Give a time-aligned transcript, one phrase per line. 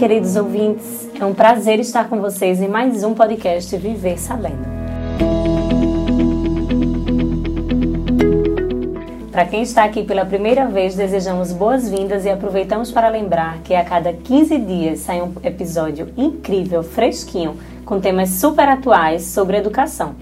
[0.00, 1.10] queridos ouvintes.
[1.20, 4.64] É um prazer estar com vocês em mais um podcast Viver Sabendo.
[9.30, 13.84] Para quem está aqui pela primeira vez, desejamos boas-vindas e aproveitamos para lembrar que a
[13.84, 20.14] cada 15 dias sai um episódio incrível, fresquinho, com temas super atuais sobre educação.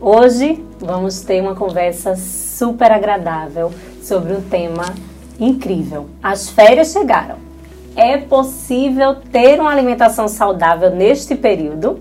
[0.00, 3.72] Hoje vamos ter uma conversa super agradável
[4.02, 4.92] sobre um tema
[5.38, 6.08] incrível.
[6.20, 7.53] As férias chegaram.
[7.96, 12.00] É possível ter uma alimentação saudável neste período?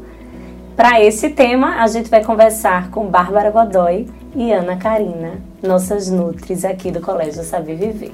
[0.76, 6.66] Para esse tema, a gente vai conversar com Bárbara Godoy e Ana Karina, nossas nutris
[6.66, 8.12] aqui do Colégio Saber Viver.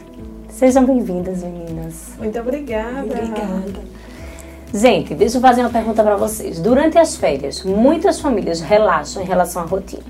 [0.49, 2.15] Sejam bem-vindas, meninas.
[2.17, 3.01] Muito obrigada.
[3.01, 3.79] Obrigada.
[4.73, 6.59] Gente, deixa eu fazer uma pergunta para vocês.
[6.59, 10.03] Durante as férias, muitas famílias relaxam em relação à rotina.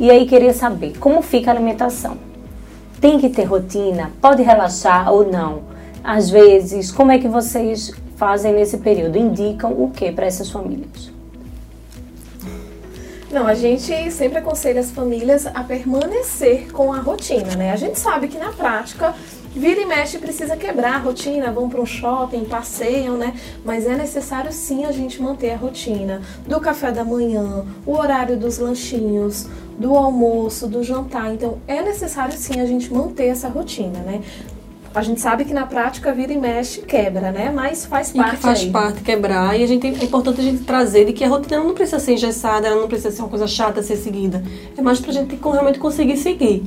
[0.00, 2.16] E aí queria saber como fica a alimentação.
[3.00, 4.10] Tem que ter rotina?
[4.20, 5.75] Pode relaxar ou não?
[6.06, 9.18] Às vezes, como é que vocês fazem nesse período?
[9.18, 11.10] Indicam o que para essas famílias?
[13.28, 17.72] Não, a gente sempre aconselha as famílias a permanecer com a rotina, né?
[17.72, 19.16] A gente sabe que na prática
[19.52, 23.34] vira e mexe precisa quebrar a rotina, vão para um shopping, passeiam, né?
[23.64, 28.36] Mas é necessário sim a gente manter a rotina do café da manhã, o horário
[28.36, 31.34] dos lanchinhos, do almoço, do jantar.
[31.34, 34.22] Então é necessário sim a gente manter essa rotina, né?
[34.96, 37.52] A gente sabe que na prática vira e mexe quebra, né?
[37.54, 38.32] Mas faz parte.
[38.32, 38.70] E que faz aí.
[38.70, 39.54] parte quebrar.
[39.54, 42.14] E a gente, é importante a gente trazer de que a rotina não precisa ser
[42.14, 44.42] engessada, ela não precisa ser uma coisa chata a ser seguida.
[44.74, 46.64] É mais pra gente realmente conseguir seguir.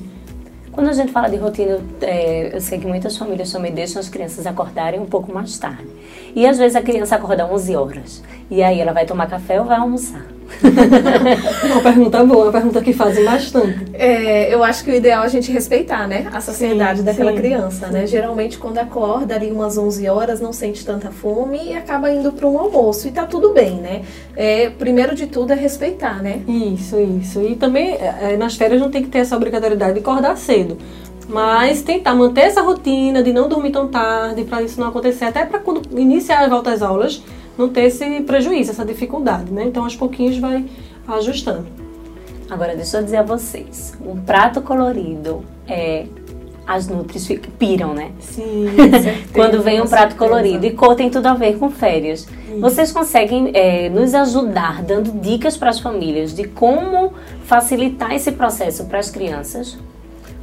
[0.71, 4.09] Quando a gente fala de rotina, é, eu sei que muitas famílias também deixam as
[4.09, 5.88] crianças acordarem um pouco mais tarde.
[6.36, 8.23] E às vezes a criança acorda 11 horas.
[8.52, 10.23] E aí ela vai tomar café ou vai almoçar?
[11.72, 13.86] uma pergunta boa, uma pergunta que fazem bastante.
[13.94, 16.28] É, eu acho que o ideal é a gente respeitar, né?
[16.33, 18.08] A sociedade Sim, daquela sim, criança, né?
[18.08, 22.47] Geralmente quando acorda ali umas 11 horas, não sente tanta fome e acaba indo para
[22.47, 23.08] um almoço.
[23.08, 24.02] E tá tudo bem, né?
[24.36, 26.42] É, primeiro de tudo é respeitar, né?
[26.48, 27.42] Isso, isso.
[27.42, 30.77] E também é, nas férias não tem que ter essa obrigatoriedade de acordar cedo.
[31.27, 35.45] Mas tentar manter essa rotina de não dormir tão tarde, para isso não acontecer, até
[35.45, 37.21] para quando iniciar a volta às aulas,
[37.59, 39.65] não ter esse prejuízo, essa dificuldade, né?
[39.65, 40.65] Então aos pouquinhos vai
[41.05, 41.67] ajustando.
[42.49, 46.08] Agora deixa eu dizer a vocês, um prato colorido é
[46.65, 48.11] as nutris ficam, piram, né?
[48.19, 48.67] Sim.
[49.33, 50.17] Quando vem um prato certeza.
[50.17, 52.27] colorido e cor tem tudo a ver com férias.
[52.59, 58.86] Vocês conseguem é, nos ajudar dando dicas para as famílias de como facilitar esse processo
[58.86, 59.80] para as crianças?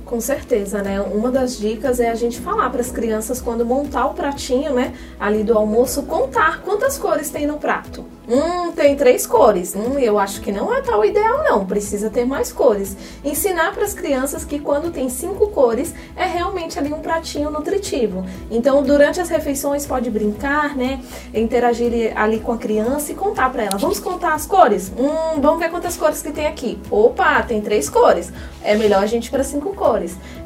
[0.06, 1.00] Com certeza, né?
[1.00, 4.94] Uma das dicas é a gente falar para as crianças quando montar o pratinho, né,
[5.18, 8.04] ali do almoço, contar quantas cores tem no prato.
[8.28, 9.74] Hum, tem três cores.
[9.74, 11.64] Hum, eu acho que não é tal ideal, não.
[11.64, 12.96] Precisa ter mais cores.
[13.24, 18.24] Ensinar para as crianças que quando tem cinco cores é realmente ali um pratinho nutritivo.
[18.50, 21.00] Então, durante as refeições pode brincar, né?
[21.32, 23.78] Interagir ali com a criança e contar para ela.
[23.78, 24.92] Vamos contar as cores?
[24.98, 26.80] Hum, vamos ver quantas cores que tem aqui.
[26.90, 28.32] Opa, tem três cores.
[28.62, 29.95] É melhor a gente para cinco cores.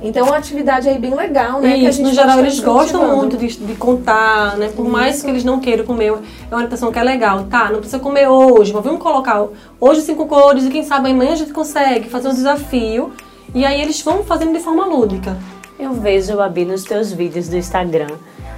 [0.03, 1.77] Então, uma atividade aí bem legal, né?
[1.77, 4.71] que a Isso, gente no geral, eles gostam muito de, de contar, né?
[4.75, 5.25] Por mais Isso.
[5.25, 7.45] que eles não queiram comer, é uma orientação que é legal.
[7.45, 9.47] Tá, não precisa comer hoje, mas vamos colocar
[9.81, 13.13] hoje cinco cores e quem sabe amanhã a gente consegue fazer um desafio.
[13.55, 15.37] E aí eles vão fazendo de forma lúdica.
[15.79, 18.11] Eu vejo, Babi, nos teus vídeos do Instagram,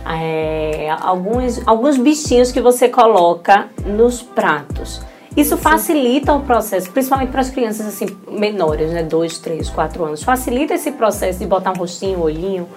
[0.04, 5.00] é, alguns, alguns bichinhos que você coloca nos pratos.
[5.37, 9.03] Isso facilita o processo, principalmente para as crianças assim menores, né?
[9.03, 10.22] Dois, três, quatro anos.
[10.22, 12.69] Facilita esse processo de botar um rostinho, um olhinho.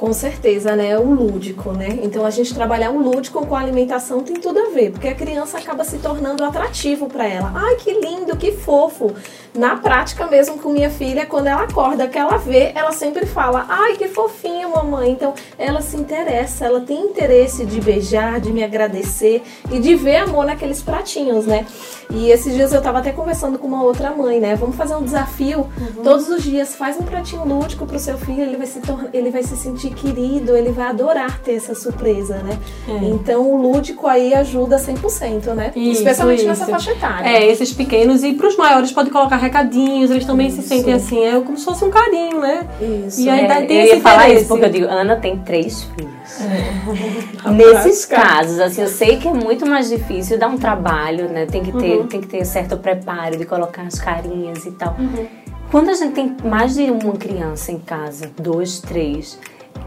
[0.00, 0.98] Com certeza, né?
[0.98, 1.98] O lúdico, né?
[2.02, 5.14] Então a gente trabalhar o lúdico com a alimentação tem tudo a ver, porque a
[5.14, 7.52] criança acaba se tornando atrativo para ela.
[7.54, 9.12] Ai, que lindo, que fofo.
[9.54, 13.66] Na prática mesmo com minha filha, quando ela acorda, que ela vê, ela sempre fala:
[13.68, 15.10] "Ai, que fofinho, mamãe".
[15.10, 20.16] Então ela se interessa, ela tem interesse de beijar, de me agradecer e de ver
[20.16, 21.66] amor naqueles pratinhos, né?
[22.12, 24.56] E esses dias eu tava até conversando com uma outra mãe, né?
[24.56, 25.68] Vamos fazer um desafio
[26.02, 29.30] todos os dias, faz um pratinho lúdico pro seu filho, ele vai se tornar, ele
[29.30, 32.58] vai se sentir querido, ele vai adorar ter essa surpresa, né?
[32.88, 32.92] É.
[33.08, 35.72] Então o lúdico aí ajuda 100%, né?
[35.76, 36.70] Isso, Especialmente nessa isso.
[36.70, 37.28] faixa etária.
[37.28, 38.22] É, esses pequenos.
[38.24, 41.84] E pros maiores pode colocar recadinhos, eles também se sentem assim, é como se fosse
[41.84, 42.66] um carinho, né?
[43.06, 43.20] Isso.
[43.20, 44.40] E aí É, tem eu esse ia falar interesse.
[44.40, 46.10] isso porque eu digo, Ana tem três filhos.
[47.44, 51.46] Na Nesses casos, assim, eu sei que é muito mais difícil, dá um trabalho, né?
[51.46, 54.96] Tem que ter, tem que ter certo preparo de colocar as carinhas e tal.
[55.70, 59.38] Quando a gente tem mais de uma criança em casa, dois, três,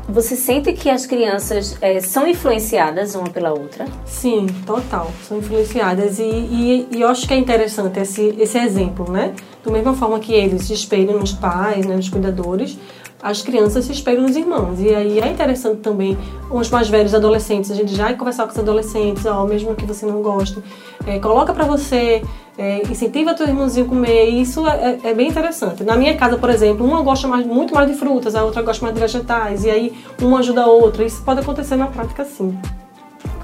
[0.08, 3.86] você sente que as crianças eh, são influenciadas uma pela outra?
[4.06, 5.12] Sim, total.
[5.28, 6.20] São influenciadas.
[6.20, 9.34] E, e, e eu acho que é interessante esse, esse exemplo, né?
[9.64, 12.78] Da mesma forma que eles se espelham nos pais, né, nos cuidadores,
[13.24, 14.82] as crianças se espelham nos irmãos.
[14.82, 16.18] E aí é interessante também,
[16.52, 20.06] os mais velhos adolescentes, a gente já conversar com os adolescentes, ó, mesmo que você
[20.06, 20.62] não goste,
[21.08, 22.22] é, coloca para você,
[22.58, 25.84] é, incentiva teu irmãozinho a comer, e isso é, é, bem interessante.
[25.84, 28.84] Na minha casa, por exemplo, uma gosta mais, muito mais de frutas, a outra gosta
[28.84, 31.06] mais de vegetais, e aí uma ajuda a outra.
[31.06, 32.58] Isso pode acontecer na prática sim.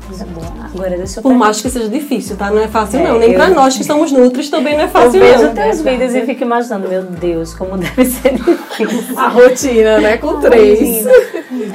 [0.10, 0.48] Coisa boa.
[0.66, 2.50] Agora deixa eu Por mais que seja difícil, tá?
[2.50, 3.20] Não é fácil, é, não.
[3.20, 3.36] Nem eu...
[3.36, 5.44] pra nós que somos nutris também não é fácil, eu não.
[5.44, 9.20] Eu vejo teus vídeos e fico imaginando, meu Deus, como deve ser difícil.
[9.20, 10.18] A rotina, né?
[10.18, 11.06] Com três.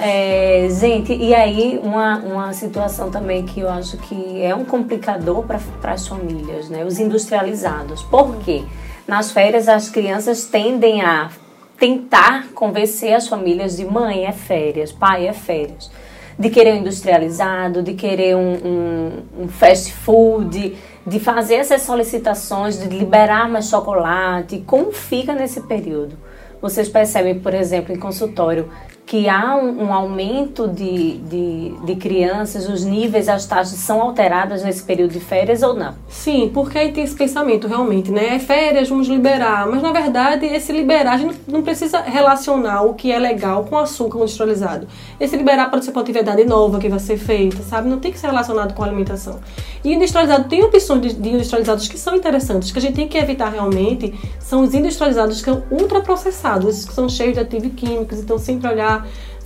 [0.03, 5.45] É, gente, e aí uma, uma situação também que eu acho que é um complicador
[5.45, 6.85] para as famílias, né?
[6.85, 8.03] Os industrializados.
[8.03, 8.65] Por quê?
[9.07, 11.31] Nas férias as crianças tendem a
[11.79, 15.89] tentar convencer as famílias de mãe é férias, pai é férias
[16.39, 20.77] de querer um industrializado, de querer um, um, um fast food,
[21.07, 24.63] de fazer essas solicitações, de liberar mais chocolate.
[24.67, 26.17] Como fica nesse período?
[26.61, 28.71] Vocês percebem, por exemplo, em consultório,
[29.07, 34.63] que há um, um aumento de, de, de, crianças, os níveis, as taxas são alteradas
[34.65, 35.95] nesse período de férias ou não?
[36.09, 38.37] Sim, porque aí tem esse pensamento realmente, né?
[38.37, 39.67] É férias, vamos liberar.
[39.67, 43.77] Mas na verdade, esse liberar, a gente não precisa relacionar o que é legal com
[43.77, 44.87] açúcar industrializado.
[45.21, 47.89] Esse liberar pode ser uma atividade nova que vai ser feita, sabe?
[47.89, 49.39] Não tem que ser relacionado com alimentação.
[49.85, 53.19] E industrializado tem opções de, de industrializados que são interessantes, que a gente tem que
[53.19, 58.19] evitar realmente são os industrializados que são ultraprocessados, esses que são cheios de ativos químicos,
[58.19, 58.94] então sempre olhar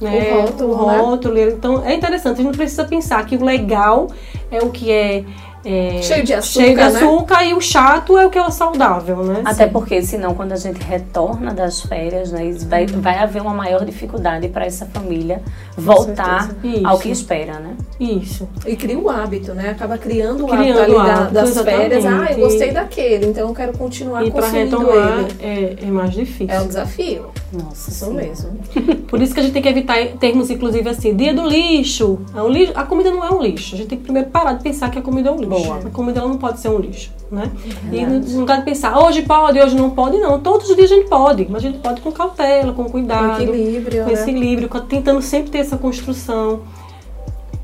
[0.01, 0.73] né, o rótulo.
[0.73, 1.43] O rótulo né?
[1.51, 4.09] Então é interessante, a gente não precisa pensar que o legal
[4.51, 5.25] é o que é
[5.65, 7.49] é, cheio de açúcar, cheio de açúcar né?
[7.49, 9.43] e o chato é o que é o saudável, né?
[9.45, 9.73] Até Sim.
[9.73, 13.01] porque senão quando a gente retorna das férias, né, vai, uhum.
[13.01, 15.43] vai haver uma maior dificuldade para essa família
[15.77, 16.51] voltar
[16.85, 17.77] ao que espera, né?
[17.99, 18.49] Isso.
[18.67, 19.71] E cria um hábito, né?
[19.71, 21.81] Acaba criando o criando hábito, ali hábito, das exatamente.
[21.81, 22.07] férias.
[22.07, 25.37] Ah, eu gostei daquele, então eu quero continuar e consumindo retomar ele.
[25.41, 26.55] É, é mais difícil.
[26.55, 27.27] É um desafio.
[27.53, 28.59] Nossa, isso mesmo.
[29.09, 32.19] Por isso que a gente tem que evitar termos, inclusive, assim, dia do lixo.
[32.35, 32.73] É um lixo.
[32.75, 33.75] A comida não é um lixo.
[33.75, 35.49] A gente tem que primeiro parar de pensar que a comida é um lixo.
[35.49, 35.79] Boa.
[35.79, 37.51] A comida ela não pode ser um lixo, né?
[37.91, 40.39] É e no lugar de pensar, hoje pode, hoje não pode, não.
[40.41, 43.37] Todos os dias a gente pode, mas a gente pode com cautela, com cuidado.
[43.37, 44.13] Com equilíbrio, Com né?
[44.13, 46.61] esse equilíbrio, tentando sempre ter essa construção.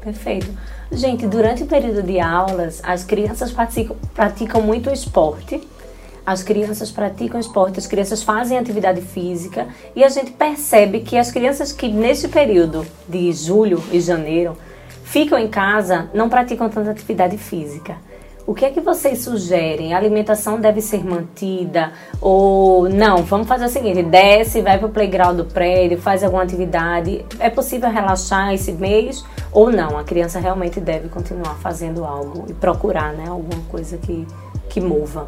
[0.02, 0.48] Perfeito.
[0.92, 5.60] Gente, durante o período de aulas, as crianças praticam, praticam muito esporte.
[6.26, 11.30] As crianças praticam esporte, as crianças fazem atividade física e a gente percebe que as
[11.30, 14.56] crianças que nesse período de julho e janeiro
[15.04, 17.96] ficam em casa não praticam tanta atividade física.
[18.46, 19.94] O que é que vocês sugerem?
[19.94, 21.92] A alimentação deve ser mantida?
[22.20, 26.42] Ou não, vamos fazer o seguinte: desce, vai para o playground do prédio, faz alguma
[26.42, 27.24] atividade.
[27.38, 29.24] É possível relaxar esse mês?
[29.50, 29.98] Ou não?
[29.98, 34.26] A criança realmente deve continuar fazendo algo e procurar né, alguma coisa que,
[34.68, 35.26] que mova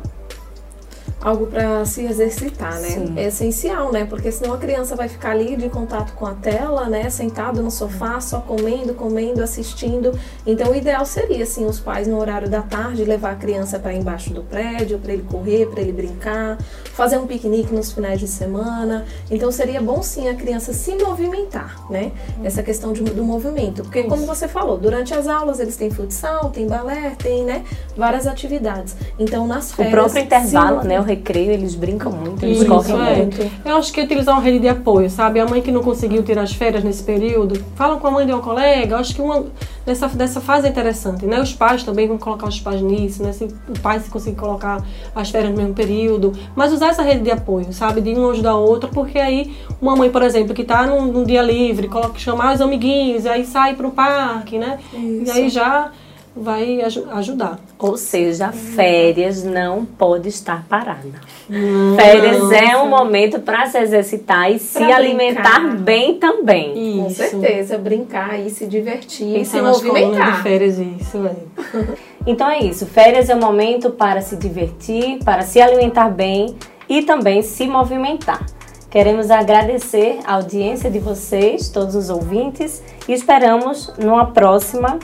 [1.20, 2.88] algo para se exercitar, né?
[2.88, 3.14] Sim.
[3.16, 4.04] É essencial, né?
[4.04, 7.08] Porque senão a criança vai ficar ali de contato com a tela, né?
[7.10, 10.12] Sentado no sofá, só comendo, comendo, assistindo.
[10.46, 13.92] Então, o ideal seria, assim, os pais no horário da tarde levar a criança para
[13.92, 16.58] embaixo do prédio, para ele correr, para ele brincar,
[16.92, 19.04] fazer um piquenique nos finais de semana.
[19.30, 22.12] Então, seria bom sim a criança se movimentar, né?
[22.44, 26.50] Essa questão de, do movimento, porque como você falou, durante as aulas eles têm futsal,
[26.50, 27.64] tem balé, tem, né?
[27.96, 28.96] Várias atividades.
[29.18, 30.95] Então, nas férias, o próprio intervalo, né?
[30.98, 33.16] O recreio, eles brincam muito, eles Isso, correm é.
[33.16, 33.50] muito.
[33.64, 35.40] Eu acho que utilizar uma rede de apoio, sabe?
[35.40, 38.32] A mãe que não conseguiu tirar as férias nesse período, fala com a mãe de
[38.32, 39.46] uma colega, eu acho que uma,
[39.86, 41.40] nessa, dessa fase é interessante, né?
[41.40, 43.32] Os pais também vão colocar os pais nisso, né?
[43.32, 44.82] Se o pai se conseguir colocar
[45.14, 48.00] as férias no mesmo período, mas usar essa rede de apoio, sabe?
[48.00, 51.24] De um ajudar o outro, porque aí uma mãe, por exemplo, que tá num, num
[51.24, 54.78] dia livre, coloca, chamar os amiguinhos, aí sai pro parque, né?
[54.92, 55.26] Isso.
[55.26, 55.90] E aí já
[56.34, 57.58] vai ajudar.
[57.78, 61.20] Ou seja, férias não pode estar parada.
[61.48, 66.72] Não, férias é um momento para se exercitar e se alimentar bem também.
[66.72, 67.02] Isso.
[67.02, 70.36] Com certeza, brincar e se divertir e se movimentar.
[70.36, 71.36] De férias, isso é.
[72.26, 72.86] então é isso.
[72.86, 76.56] Férias é um momento para se divertir, para se alimentar bem
[76.88, 78.44] e também se movimentar.
[78.88, 84.98] Queremos agradecer a audiência de vocês, todos os ouvintes, e esperamos numa próxima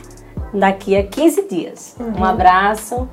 [0.52, 1.96] daqui a 15 dias.
[1.98, 2.20] Uhum.
[2.20, 3.08] Um abraço.